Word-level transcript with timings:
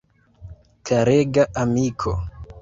Karega 0.85 1.43
amiko! 1.61 2.11